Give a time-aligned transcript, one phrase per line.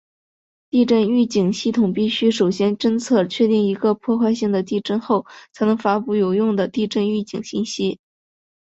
[0.71, 7.99] 地震预警系统必须首先侦测确定一个破坏性的地震后才能发布有用的地震预警信息。